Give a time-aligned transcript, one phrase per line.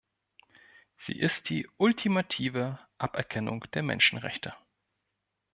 [0.97, 4.55] Sie ist die ultimative Aberkennung der Menschenrechte.